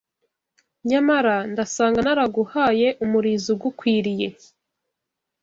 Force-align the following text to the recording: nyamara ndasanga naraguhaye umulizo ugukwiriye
nyamara 0.89 1.35
ndasanga 1.51 1.99
naraguhaye 2.05 2.87
umulizo 3.03 3.49
ugukwiriye 3.55 4.27